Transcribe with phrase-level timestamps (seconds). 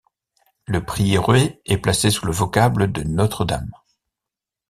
[0.65, 3.69] Le prieuré est placé sous le vocable de Notre Dame.